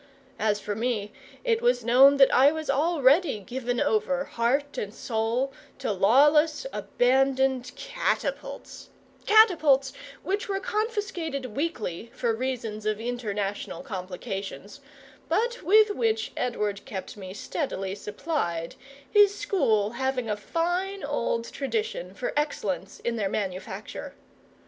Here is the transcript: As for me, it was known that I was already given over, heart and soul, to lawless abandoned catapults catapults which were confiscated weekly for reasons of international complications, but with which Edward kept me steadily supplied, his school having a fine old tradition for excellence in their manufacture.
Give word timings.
As 0.39 0.59
for 0.59 0.73
me, 0.73 1.11
it 1.43 1.61
was 1.61 1.85
known 1.85 2.17
that 2.17 2.33
I 2.33 2.51
was 2.51 2.71
already 2.71 3.37
given 3.39 3.79
over, 3.79 4.23
heart 4.23 4.75
and 4.75 4.91
soul, 4.91 5.53
to 5.77 5.91
lawless 5.91 6.65
abandoned 6.73 7.71
catapults 7.75 8.89
catapults 9.27 9.93
which 10.23 10.49
were 10.49 10.59
confiscated 10.59 11.55
weekly 11.55 12.09
for 12.15 12.33
reasons 12.33 12.87
of 12.87 12.99
international 12.99 13.83
complications, 13.83 14.79
but 15.29 15.61
with 15.61 15.91
which 15.91 16.31
Edward 16.35 16.83
kept 16.85 17.15
me 17.15 17.31
steadily 17.31 17.93
supplied, 17.93 18.73
his 19.07 19.37
school 19.37 19.91
having 19.91 20.27
a 20.27 20.35
fine 20.35 21.03
old 21.03 21.51
tradition 21.53 22.15
for 22.15 22.33
excellence 22.35 22.99
in 23.01 23.17
their 23.17 23.29
manufacture. 23.29 24.15